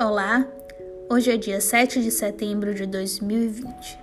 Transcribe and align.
Olá, 0.00 0.46
hoje 1.10 1.32
é 1.32 1.36
dia 1.36 1.60
7 1.60 2.00
de 2.00 2.12
setembro 2.12 2.72
de 2.72 2.86
2020. 2.86 3.98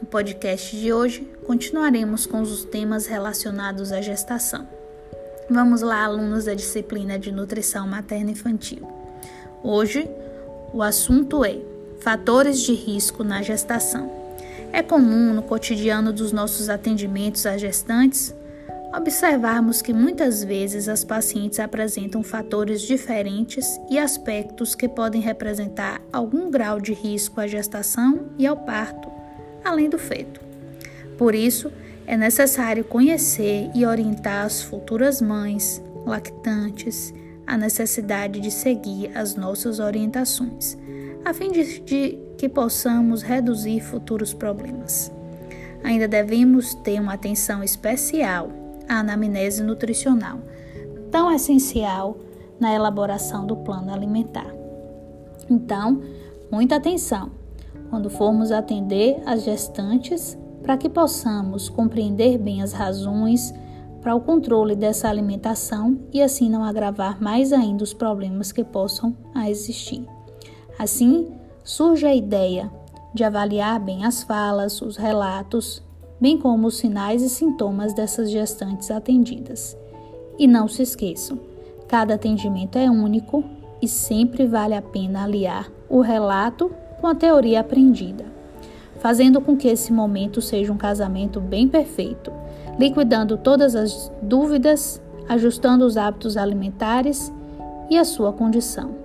No 0.00 0.06
podcast 0.06 0.74
de 0.74 0.90
hoje, 0.90 1.20
continuaremos 1.46 2.24
com 2.24 2.40
os 2.40 2.64
temas 2.64 3.04
relacionados 3.04 3.92
à 3.92 4.00
gestação. 4.00 4.66
Vamos 5.50 5.82
lá, 5.82 6.02
alunos 6.02 6.46
da 6.46 6.54
disciplina 6.54 7.18
de 7.18 7.30
Nutrição 7.30 7.86
Materna 7.86 8.30
Infantil. 8.30 8.88
Hoje, 9.62 10.08
o 10.72 10.82
assunto 10.82 11.44
é 11.44 11.58
Fatores 12.00 12.60
de 12.60 12.72
risco 12.72 13.22
na 13.22 13.42
gestação. 13.42 14.10
É 14.72 14.82
comum 14.82 15.34
no 15.34 15.42
cotidiano 15.42 16.10
dos 16.10 16.32
nossos 16.32 16.70
atendimentos 16.70 17.44
a 17.44 17.58
gestantes 17.58 18.34
observarmos 18.94 19.82
que 19.82 19.92
muitas 19.92 20.42
vezes 20.42 20.88
as 20.88 21.04
pacientes 21.04 21.60
apresentam 21.60 22.22
fatores 22.22 22.82
diferentes 22.82 23.78
e 23.90 23.98
aspectos 23.98 24.74
que 24.74 24.88
podem 24.88 25.20
representar 25.20 26.00
algum 26.12 26.50
grau 26.50 26.80
de 26.80 26.92
risco 26.92 27.40
à 27.40 27.46
gestação 27.46 28.30
e 28.38 28.46
ao 28.46 28.56
parto, 28.56 29.10
além 29.64 29.90
do 29.90 29.98
feto. 29.98 30.40
Por 31.18 31.34
isso, 31.34 31.70
é 32.06 32.16
necessário 32.16 32.84
conhecer 32.84 33.70
e 33.74 33.84
orientar 33.84 34.46
as 34.46 34.62
futuras 34.62 35.20
mães, 35.20 35.82
lactantes, 36.06 37.12
a 37.46 37.56
necessidade 37.56 38.40
de 38.40 38.50
seguir 38.50 39.10
as 39.14 39.34
nossas 39.34 39.78
orientações, 39.78 40.78
a 41.24 41.34
fim 41.34 41.52
de, 41.52 41.80
de 41.80 42.18
que 42.38 42.48
possamos 42.48 43.20
reduzir 43.20 43.80
futuros 43.80 44.32
problemas. 44.32 45.12
Ainda 45.84 46.08
devemos 46.08 46.74
ter 46.74 46.98
uma 47.00 47.14
atenção 47.14 47.62
especial 47.62 48.50
a 48.88 49.00
anamnese 49.00 49.62
nutricional, 49.62 50.38
tão 51.10 51.32
essencial 51.32 52.16
na 52.58 52.74
elaboração 52.74 53.46
do 53.46 53.56
plano 53.56 53.92
alimentar. 53.92 54.52
Então, 55.48 56.00
muita 56.50 56.76
atenção 56.76 57.30
quando 57.90 58.10
formos 58.10 58.50
atender 58.50 59.22
as 59.24 59.44
gestantes 59.44 60.36
para 60.62 60.76
que 60.76 60.88
possamos 60.88 61.68
compreender 61.68 62.36
bem 62.38 62.62
as 62.62 62.72
razões 62.72 63.54
para 64.00 64.14
o 64.14 64.20
controle 64.20 64.76
dessa 64.76 65.08
alimentação 65.08 65.98
e 66.12 66.22
assim 66.22 66.48
não 66.48 66.64
agravar 66.64 67.22
mais 67.22 67.52
ainda 67.52 67.82
os 67.82 67.94
problemas 67.94 68.52
que 68.52 68.62
possam 68.62 69.16
existir. 69.46 70.04
Assim, 70.78 71.32
surge 71.64 72.06
a 72.06 72.14
ideia 72.14 72.70
de 73.14 73.24
avaliar 73.24 73.80
bem 73.80 74.04
as 74.04 74.22
falas, 74.22 74.80
os 74.82 74.96
relatos 74.96 75.82
bem 76.20 76.38
como 76.38 76.66
os 76.66 76.78
sinais 76.78 77.22
e 77.22 77.28
sintomas 77.28 77.92
dessas 77.94 78.30
gestantes 78.30 78.90
atendidas. 78.90 79.76
E 80.38 80.46
não 80.46 80.68
se 80.68 80.82
esqueçam, 80.82 81.38
cada 81.86 82.14
atendimento 82.14 82.76
é 82.76 82.90
único 82.90 83.44
e 83.80 83.88
sempre 83.88 84.46
vale 84.46 84.74
a 84.74 84.82
pena 84.82 85.24
aliar 85.24 85.70
o 85.88 86.00
relato 86.00 86.70
com 87.00 87.06
a 87.06 87.14
teoria 87.14 87.60
aprendida, 87.60 88.24
fazendo 88.98 89.40
com 89.40 89.56
que 89.56 89.68
esse 89.68 89.92
momento 89.92 90.42
seja 90.42 90.72
um 90.72 90.76
casamento 90.76 91.40
bem 91.40 91.68
perfeito, 91.68 92.32
liquidando 92.78 93.36
todas 93.36 93.74
as 93.74 94.12
dúvidas, 94.20 95.00
ajustando 95.28 95.84
os 95.84 95.96
hábitos 95.96 96.36
alimentares 96.36 97.32
e 97.88 97.96
a 97.96 98.04
sua 98.04 98.32
condição. 98.32 98.96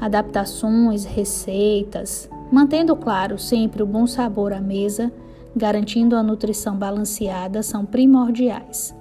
Adaptações, 0.00 1.04
receitas, 1.04 2.30
mantendo 2.52 2.94
claro 2.94 3.38
sempre 3.38 3.82
o 3.82 3.86
bom 3.86 4.06
sabor 4.06 4.52
à 4.52 4.60
mesa 4.60 5.12
garantindo 5.54 6.16
a 6.16 6.22
nutrição 6.22 6.76
balanceada, 6.76 7.62
são 7.62 7.84
primordiais. 7.84 8.94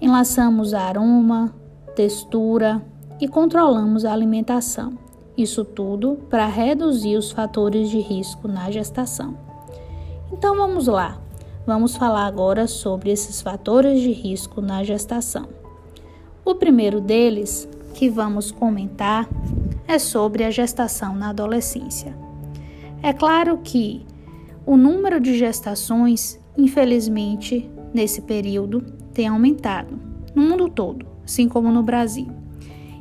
Enlaçamos 0.00 0.74
aroma, 0.74 1.54
textura 1.94 2.82
e 3.20 3.26
controlamos 3.26 4.04
a 4.04 4.12
alimentação. 4.12 4.96
Isso 5.36 5.64
tudo 5.64 6.18
para 6.28 6.46
reduzir 6.46 7.16
os 7.16 7.30
fatores 7.30 7.90
de 7.90 7.98
risco 8.00 8.48
na 8.48 8.70
gestação. 8.70 9.36
Então 10.32 10.56
vamos 10.56 10.86
lá. 10.86 11.18
Vamos 11.66 11.96
falar 11.96 12.26
agora 12.26 12.66
sobre 12.66 13.10
esses 13.10 13.40
fatores 13.40 14.00
de 14.00 14.10
risco 14.10 14.60
na 14.60 14.82
gestação. 14.82 15.48
O 16.44 16.54
primeiro 16.54 17.00
deles 17.00 17.68
que 17.94 18.08
vamos 18.08 18.50
comentar 18.50 19.28
é 19.86 19.98
sobre 19.98 20.44
a 20.44 20.50
gestação 20.50 21.14
na 21.14 21.30
adolescência. 21.30 22.16
É 23.02 23.12
claro 23.12 23.58
que 23.58 24.06
o 24.68 24.76
número 24.76 25.18
de 25.18 25.34
gestações, 25.34 26.38
infelizmente, 26.54 27.70
nesse 27.94 28.20
período 28.20 28.82
tem 29.14 29.26
aumentado 29.26 29.98
no 30.34 30.42
mundo 30.42 30.68
todo, 30.68 31.06
assim 31.24 31.48
como 31.48 31.72
no 31.72 31.82
Brasil. 31.82 32.28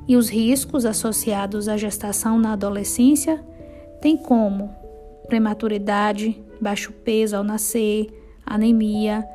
E 0.07 0.15
os 0.15 0.29
riscos 0.29 0.85
associados 0.85 1.67
à 1.67 1.75
gestação 1.75 2.39
na 2.39 2.53
adolescência 2.53 3.43
têm 3.99 4.15
como 4.15 4.73
prematuridade, 5.27 6.41
baixo 6.61 6.93
peso 6.93 7.35
ao 7.35 7.43
nascer, 7.43 8.07
anemia, 8.45 9.27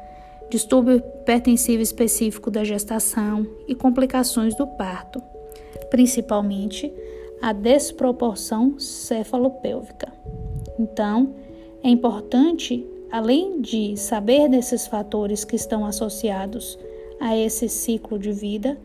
distúrbio 0.50 0.96
hipertensivo 0.96 1.82
específico 1.82 2.50
da 2.50 2.64
gestação 2.64 3.46
e 3.68 3.74
complicações 3.74 4.56
do 4.56 4.66
parto, 4.66 5.22
principalmente 5.90 6.90
a 7.42 7.52
desproporção 7.52 8.78
cefalopélvica. 8.78 10.10
Então, 10.78 11.34
é 11.82 11.88
importante, 11.88 12.86
além 13.10 13.60
de 13.60 13.96
saber 13.96 14.48
desses 14.48 14.86
fatores 14.86 15.44
que 15.44 15.56
estão 15.56 15.84
associados 15.84 16.78
a 17.20 17.36
esse 17.36 17.68
ciclo 17.68 18.18
de 18.18 18.32
vida, 18.32 18.78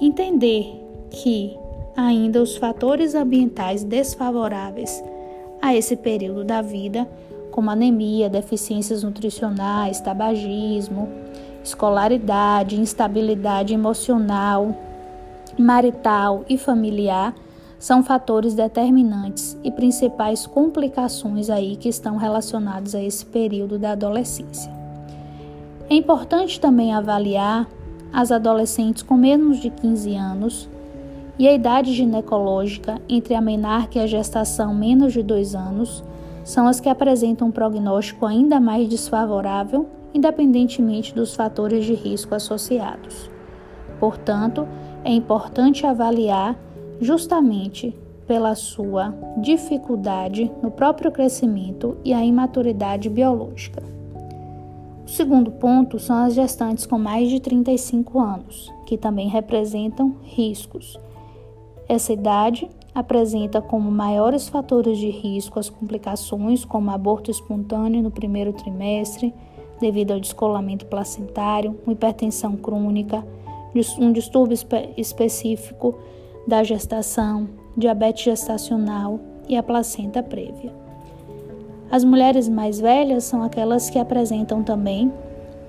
entender 0.00 0.66
que 1.10 1.56
ainda 1.96 2.42
os 2.42 2.56
fatores 2.56 3.14
ambientais 3.14 3.84
desfavoráveis 3.84 5.02
a 5.60 5.74
esse 5.74 5.96
período 5.96 6.44
da 6.44 6.60
vida, 6.60 7.08
como 7.52 7.70
anemia, 7.70 8.28
deficiências 8.28 9.02
nutricionais, 9.02 10.00
tabagismo, 10.00 11.08
escolaridade, 11.62 12.80
instabilidade 12.80 13.72
emocional, 13.72 14.74
marital 15.58 16.44
e 16.48 16.58
familiar, 16.58 17.34
são 17.82 18.00
fatores 18.00 18.54
determinantes 18.54 19.58
e 19.64 19.68
principais 19.68 20.46
complicações 20.46 21.50
aí 21.50 21.74
que 21.74 21.88
estão 21.88 22.16
relacionados 22.16 22.94
a 22.94 23.02
esse 23.02 23.26
período 23.26 23.76
da 23.76 23.90
adolescência. 23.90 24.72
É 25.90 25.94
importante 25.96 26.60
também 26.60 26.94
avaliar 26.94 27.68
as 28.12 28.30
adolescentes 28.30 29.02
com 29.02 29.16
menos 29.16 29.58
de 29.58 29.68
15 29.68 30.14
anos 30.14 30.68
e 31.36 31.48
a 31.48 31.52
idade 31.52 31.92
ginecológica 31.92 33.02
entre 33.08 33.34
a 33.34 33.40
menarca 33.40 33.98
e 33.98 34.02
a 34.02 34.06
gestação 34.06 34.72
menos 34.72 35.12
de 35.12 35.24
2 35.24 35.56
anos 35.56 36.04
são 36.44 36.68
as 36.68 36.78
que 36.78 36.88
apresentam 36.88 37.48
um 37.48 37.50
prognóstico 37.50 38.26
ainda 38.26 38.60
mais 38.60 38.88
desfavorável, 38.88 39.88
independentemente 40.14 41.12
dos 41.12 41.34
fatores 41.34 41.84
de 41.84 41.94
risco 41.94 42.32
associados. 42.32 43.28
Portanto, 43.98 44.68
é 45.04 45.10
importante 45.10 45.84
avaliar 45.84 46.56
justamente 47.02 47.92
pela 48.28 48.54
sua 48.54 49.12
dificuldade 49.38 50.50
no 50.62 50.70
próprio 50.70 51.10
crescimento 51.10 51.96
e 52.04 52.12
a 52.14 52.24
imaturidade 52.24 53.10
biológica. 53.10 53.82
O 55.04 55.10
segundo 55.10 55.50
ponto 55.50 55.98
são 55.98 56.16
as 56.16 56.32
gestantes 56.32 56.86
com 56.86 56.96
mais 56.96 57.28
de 57.28 57.40
35 57.40 58.20
anos, 58.20 58.72
que 58.86 58.96
também 58.96 59.28
representam 59.28 60.14
riscos. 60.22 60.96
Essa 61.88 62.12
idade 62.12 62.70
apresenta 62.94 63.60
como 63.60 63.90
maiores 63.90 64.48
fatores 64.48 64.96
de 64.96 65.10
risco 65.10 65.58
as 65.58 65.68
complicações 65.68 66.64
como 66.64 66.90
aborto 66.92 67.32
espontâneo 67.32 68.00
no 68.00 68.12
primeiro 68.12 68.52
trimestre, 68.52 69.34
devido 69.80 70.12
ao 70.12 70.20
descolamento 70.20 70.86
placentário, 70.86 71.76
hipertensão 71.88 72.56
crônica, 72.56 73.26
um 73.98 74.12
distúrbio 74.12 74.54
espe 74.54 74.90
específico 74.96 75.98
da 76.46 76.62
gestação, 76.62 77.48
diabetes 77.76 78.24
gestacional 78.24 79.20
e 79.48 79.56
a 79.56 79.62
placenta 79.62 80.22
prévia. 80.22 80.72
As 81.90 82.04
mulheres 82.04 82.48
mais 82.48 82.80
velhas 82.80 83.24
são 83.24 83.42
aquelas 83.42 83.90
que 83.90 83.98
apresentam 83.98 84.62
também 84.62 85.12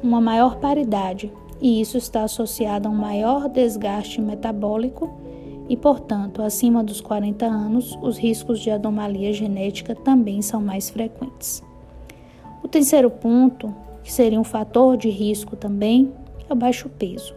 uma 0.02 0.22
maior 0.22 0.58
paridade, 0.58 1.32
e 1.62 1.80
isso 1.80 1.98
está 1.98 2.24
associado 2.24 2.88
a 2.88 2.92
um 2.92 2.96
maior 2.96 3.48
desgaste 3.48 4.22
metabólico 4.22 5.10
e, 5.70 5.78
portanto, 5.78 6.42
acima 6.42 6.84
dos 6.84 7.00
40 7.00 7.46
anos, 7.46 7.98
os 8.02 8.18
riscos 8.18 8.60
de 8.60 8.70
anomalia 8.70 9.32
genética 9.32 9.96
também 9.96 10.42
são 10.42 10.62
mais 10.62 10.90
frequentes. 10.90 11.64
O 12.62 12.68
terceiro 12.68 13.10
ponto, 13.10 13.74
que 14.04 14.12
seria 14.12 14.40
um 14.40 14.44
fator 14.44 14.98
de 14.98 15.10
risco 15.10 15.56
também, 15.56 16.12
é 16.50 16.54
o 16.54 16.56
baixo 16.56 16.90
peso. 16.90 17.34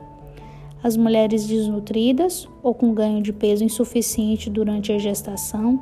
As 0.82 0.96
mulheres 0.96 1.46
desnutridas 1.46 2.49
ou 2.62 2.75
com 2.75 2.93
ganho 2.93 3.23
de 3.23 3.32
peso 3.32 3.64
insuficiente 3.64 4.50
durante 4.50 4.93
a 4.93 4.99
gestação 4.99 5.81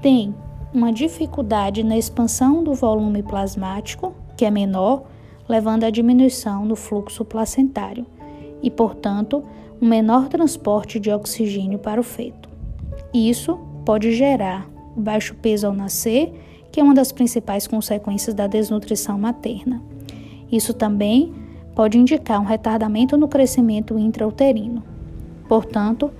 têm 0.00 0.34
uma 0.72 0.92
dificuldade 0.92 1.82
na 1.82 1.96
expansão 1.96 2.62
do 2.62 2.74
volume 2.74 3.22
plasmático, 3.22 4.14
que 4.36 4.44
é 4.44 4.50
menor, 4.50 5.04
levando 5.48 5.84
à 5.84 5.90
diminuição 5.90 6.66
do 6.66 6.74
fluxo 6.74 7.24
placentário 7.24 8.04
e, 8.62 8.70
portanto, 8.70 9.42
um 9.80 9.86
menor 9.86 10.28
transporte 10.28 10.98
de 10.98 11.10
oxigênio 11.10 11.78
para 11.78 12.00
o 12.00 12.04
feto. 12.04 12.48
Isso 13.12 13.58
pode 13.84 14.12
gerar 14.12 14.68
baixo 14.96 15.34
peso 15.34 15.66
ao 15.66 15.72
nascer, 15.72 16.32
que 16.72 16.80
é 16.80 16.82
uma 16.82 16.94
das 16.94 17.12
principais 17.12 17.66
consequências 17.66 18.34
da 18.34 18.46
desnutrição 18.46 19.18
materna. 19.18 19.82
Isso 20.50 20.74
também 20.74 21.32
pode 21.76 21.98
indicar 21.98 22.40
um 22.40 22.44
retardamento 22.44 23.18
no 23.18 23.28
crescimento 23.28 23.98
intrauterino. 23.98 24.82
Portanto, 25.46 26.10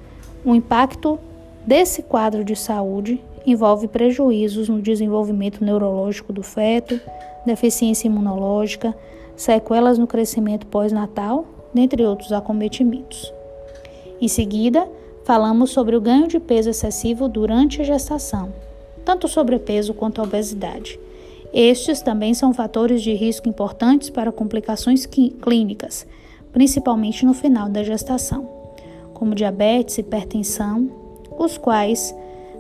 o 0.45 0.55
impacto 0.55 1.19
desse 1.67 2.03
quadro 2.03 2.45
de 2.45 2.55
saúde 2.55 3.21
envolve 3.47 3.89
prejuízos 3.89 4.69
no 4.69 4.83
desenvolvimento 4.83 5.65
neurológico 5.65 6.31
do 6.31 6.43
feto, 6.43 7.01
deficiência 7.47 8.07
imunológica, 8.07 8.95
sequelas 9.35 9.97
no 9.97 10.07
crescimento 10.07 10.67
pós-natal, 10.67 11.47
dentre 11.73 12.05
outros 12.05 12.33
acometimentos. 12.33 13.33
Em 14.21 14.29
seguida, 14.29 14.87
falamos 15.25 15.71
sobre 15.71 15.97
o 15.97 16.01
ganho 16.01 16.29
de 16.29 16.39
peso 16.39 16.69
excessivo 16.69 17.29
durante 17.29 17.81
a 17.81 17.85
gestação, 17.85 18.53
tanto 19.05 19.27
sobrepeso 19.27 19.95
quanto 19.95 20.23
obesidade. 20.23 20.99
Estes 21.53 22.03
também 22.03 22.35
são 22.35 22.53
fatores 22.53 23.03
de 23.03 23.13
risco 23.15 23.49
importantes 23.49 24.11
para 24.11 24.33
complicações 24.33 25.07
clínicas, 25.07 26.07
principalmente 26.53 27.25
no 27.25 27.35
final 27.35 27.69
da 27.69 27.83
gestação, 27.83 28.49
como 29.15 29.35
diabetes 29.35 29.99
e 29.99 30.01
hipertensão, 30.01 30.91
os 31.39 31.57
quais 31.57 32.15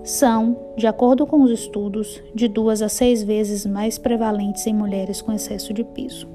são, 0.04 0.56
de 0.76 0.86
acordo 0.86 1.26
com 1.26 1.42
os 1.42 1.50
estudos, 1.50 2.22
de 2.34 2.46
duas 2.46 2.80
a 2.80 2.88
seis 2.88 3.22
vezes 3.22 3.66
mais 3.66 3.98
prevalentes 3.98 4.66
em 4.66 4.74
mulheres 4.74 5.20
com 5.20 5.32
excesso 5.32 5.72
de 5.72 5.82
peso. 5.82 6.28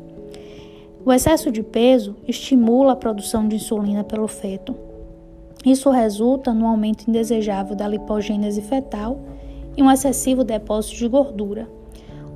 O 1.05 1.11
excesso 1.11 1.51
de 1.51 1.63
peso 1.63 2.15
estimula 2.27 2.93
a 2.93 2.95
produção 2.95 3.47
de 3.47 3.55
insulina 3.55 4.03
pelo 4.03 4.27
feto. 4.27 4.75
Isso 5.65 5.89
resulta 5.89 6.53
no 6.53 6.67
aumento 6.67 7.07
indesejável 7.07 7.75
da 7.75 7.87
lipogênese 7.87 8.61
fetal 8.61 9.19
e 9.75 9.81
um 9.81 9.89
excessivo 9.89 10.43
depósito 10.43 10.97
de 10.97 11.07
gordura 11.07 11.80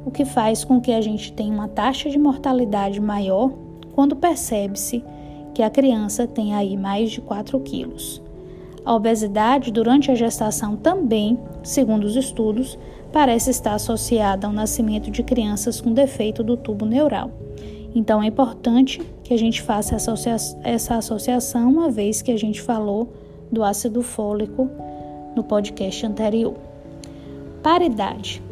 o 0.05 0.11
que 0.11 0.23
faz 0.23 0.63
com 0.63 0.79
que 0.79 0.93
a 0.93 1.01
gente 1.01 1.33
tenha 1.33 1.51
uma 1.51 1.67
taxa 1.67 2.09
de 2.09 2.19
mortalidade 2.19 3.01
maior 3.01 3.51
quando 3.93 4.15
percebe-se 4.15 5.03
que 5.53 5.63
a 5.63 5.69
criança 5.69 6.27
tem 6.27 6.53
aí 6.53 6.77
mais 6.77 7.09
de 7.11 7.21
4 7.21 7.59
quilos. 7.61 8.21
A 8.85 8.93
obesidade 8.93 9.71
durante 9.71 10.11
a 10.11 10.15
gestação 10.15 10.75
também, 10.75 11.39
segundo 11.63 12.03
os 12.03 12.15
estudos, 12.15 12.77
parece 13.11 13.49
estar 13.49 13.73
associada 13.73 14.45
ao 14.45 14.53
nascimento 14.53 15.09
de 15.09 15.23
crianças 15.23 15.81
com 15.81 15.91
defeito 15.91 16.43
do 16.43 16.55
tubo 16.55 16.85
neural. 16.85 17.31
Então 17.95 18.21
é 18.21 18.27
importante 18.27 19.01
que 19.23 19.33
a 19.33 19.37
gente 19.37 19.61
faça 19.61 19.95
essa 19.95 20.95
associação, 20.95 21.71
uma 21.71 21.89
vez 21.89 22.21
que 22.21 22.31
a 22.31 22.37
gente 22.37 22.61
falou 22.61 23.11
do 23.51 23.63
ácido 23.63 24.03
fólico 24.03 24.69
no 25.35 25.43
podcast 25.43 26.05
anterior. 26.05 26.55
Paridade 27.63 28.43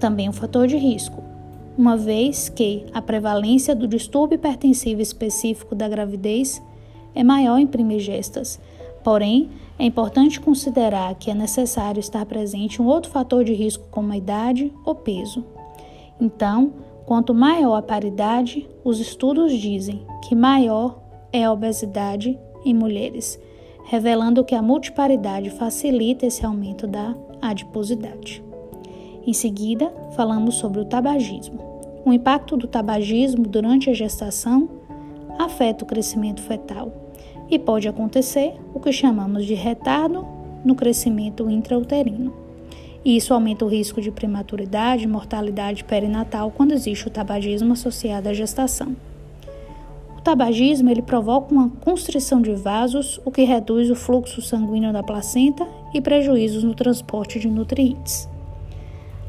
também 0.00 0.28
um 0.28 0.32
fator 0.32 0.66
de 0.66 0.76
risco, 0.76 1.22
uma 1.78 1.96
vez 1.96 2.48
que 2.48 2.84
a 2.92 3.00
prevalência 3.00 3.74
do 3.74 3.86
distúrbio 3.86 4.34
hipertensivo 4.34 5.00
específico 5.00 5.74
da 5.74 5.88
gravidez 5.88 6.60
é 7.14 7.22
maior 7.22 7.58
em 7.58 7.66
primigestas. 7.66 8.60
Porém, 9.04 9.50
é 9.78 9.84
importante 9.84 10.40
considerar 10.40 11.14
que 11.14 11.30
é 11.30 11.34
necessário 11.34 12.00
estar 12.00 12.26
presente 12.26 12.82
um 12.82 12.86
outro 12.86 13.10
fator 13.10 13.44
de 13.44 13.54
risco 13.54 13.86
como 13.90 14.12
a 14.12 14.16
idade 14.16 14.72
ou 14.84 14.94
peso. 14.94 15.44
Então, 16.20 16.72
quanto 17.06 17.32
maior 17.32 17.76
a 17.76 17.82
paridade, 17.82 18.68
os 18.84 19.00
estudos 19.00 19.52
dizem 19.52 20.02
que 20.28 20.34
maior 20.34 21.00
é 21.32 21.44
a 21.44 21.52
obesidade 21.52 22.38
em 22.64 22.74
mulheres, 22.74 23.40
revelando 23.84 24.44
que 24.44 24.54
a 24.54 24.62
multiparidade 24.62 25.50
facilita 25.50 26.26
esse 26.26 26.44
aumento 26.44 26.86
da 26.86 27.14
adiposidade. 27.40 28.49
Em 29.26 29.32
seguida, 29.32 29.92
falamos 30.16 30.54
sobre 30.54 30.80
o 30.80 30.84
tabagismo. 30.84 31.58
O 32.04 32.12
impacto 32.12 32.56
do 32.56 32.66
tabagismo 32.66 33.46
durante 33.46 33.90
a 33.90 33.94
gestação 33.94 34.68
afeta 35.38 35.84
o 35.84 35.86
crescimento 35.86 36.40
fetal 36.40 36.92
e 37.50 37.58
pode 37.58 37.88
acontecer 37.88 38.54
o 38.72 38.80
que 38.80 38.92
chamamos 38.92 39.44
de 39.44 39.54
retardo 39.54 40.26
no 40.64 40.74
crescimento 40.74 41.50
intrauterino. 41.50 42.32
Isso 43.04 43.32
aumenta 43.32 43.64
o 43.64 43.68
risco 43.68 44.00
de 44.00 44.10
prematuridade 44.10 45.04
e 45.04 45.08
mortalidade 45.08 45.84
perinatal 45.84 46.50
quando 46.50 46.72
existe 46.72 47.06
o 47.06 47.10
tabagismo 47.10 47.72
associado 47.72 48.28
à 48.28 48.32
gestação. 48.32 48.94
O 50.16 50.20
tabagismo 50.22 50.90
ele 50.90 51.00
provoca 51.00 51.52
uma 51.52 51.70
constrição 51.80 52.42
de 52.42 52.52
vasos, 52.52 53.18
o 53.24 53.30
que 53.30 53.42
reduz 53.42 53.90
o 53.90 53.94
fluxo 53.94 54.42
sanguíneo 54.42 54.92
da 54.92 55.02
placenta 55.02 55.66
e 55.94 56.00
prejuízos 56.00 56.62
no 56.62 56.74
transporte 56.74 57.38
de 57.38 57.48
nutrientes. 57.48 58.28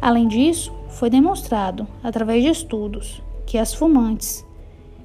Além 0.01 0.27
disso, 0.27 0.73
foi 0.89 1.11
demonstrado, 1.11 1.87
através 2.03 2.41
de 2.41 2.49
estudos, 2.49 3.21
que 3.45 3.59
as 3.59 3.71
fumantes 3.71 4.43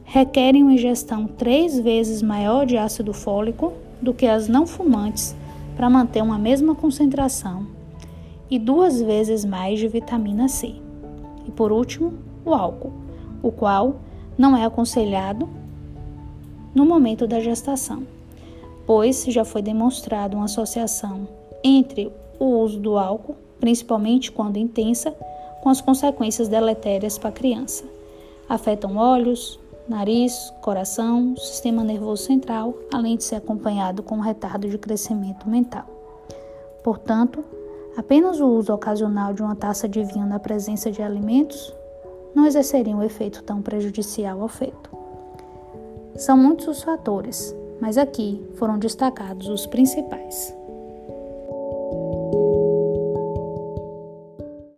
requerem 0.05 0.63
uma 0.63 0.73
ingestão 0.73 1.27
três 1.27 1.79
vezes 1.79 2.23
maior 2.23 2.65
de 2.65 2.79
ácido 2.79 3.13
fólico 3.13 3.75
do 4.01 4.15
que 4.15 4.27
as 4.27 4.49
não 4.49 4.67
fumantes 4.67 5.37
para 5.77 5.91
manter 5.91 6.23
uma 6.23 6.39
mesma 6.39 6.75
concentração 6.75 7.67
e 8.51 8.59
duas 8.59 9.03
vezes 9.03 9.45
mais 9.45 9.79
de 9.79 9.87
vitamina 9.87 10.49
C. 10.49 10.77
E 11.47 11.51
por 11.51 11.73
último, 11.73 12.15
o 12.43 12.55
álcool, 12.55 12.93
o 13.43 13.53
qual 13.53 13.97
não 14.39 14.57
é 14.57 14.65
aconselhado 14.65 15.47
no 16.75 16.87
momento 16.87 17.27
da 17.27 17.39
gestação, 17.39 18.05
pois 18.87 19.25
já 19.25 19.45
foi 19.45 19.61
demonstrado 19.61 20.37
uma 20.37 20.47
associação 20.47 21.29
entre 21.63 22.11
o 22.39 22.45
uso 22.45 22.81
do 22.81 22.97
álcool 22.97 23.37
principalmente 23.67 24.31
quando 24.31 24.59
intensa, 24.59 25.11
com 25.61 25.69
as 25.69 25.81
consequências 25.81 26.47
deletérias 26.47 27.19
para 27.19 27.31
a 27.31 27.33
criança. 27.33 27.83
Afetam 28.49 28.97
olhos, 28.97 29.59
nariz, 29.89 30.55
coração, 30.63 31.35
sistema 31.37 31.83
nervoso 31.83 32.23
central, 32.23 32.73
além 32.95 33.17
de 33.17 33.25
ser 33.25 33.35
acompanhado 33.35 34.05
com 34.05 34.21
retardo 34.21 34.69
de 34.69 34.79
crescimento 34.79 35.49
mental. 35.49 35.85
Portanto, 36.85 37.45
apenas 37.97 38.39
o 38.39 38.47
uso 38.47 38.73
ocasional 38.73 39.35
de 39.35 39.43
uma 39.43 39.57
taça 39.57 39.89
de 39.89 40.05
vinho 40.05 40.27
na 40.27 40.39
presença 40.39 40.89
de 40.93 41.03
alimentos 41.03 41.75
não 42.37 42.47
exerceria 42.47 42.97
um 42.97 43.03
efeito 43.03 43.43
tão 43.43 43.61
prejudicial 43.61 44.43
ao 44.43 44.49
feto. 44.49 44.91
São 46.15 46.37
muitos 46.37 46.69
os 46.69 46.85
fatores, 46.85 47.53
mas 47.81 47.99
aqui 47.99 48.41
foram 48.55 48.79
destacados 48.79 49.49
os 49.49 49.67
principais. 49.67 50.55